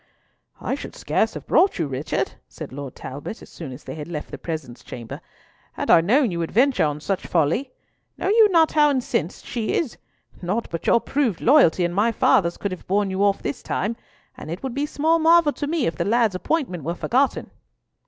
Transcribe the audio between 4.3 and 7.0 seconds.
the presence chamber, "had I known you would venture on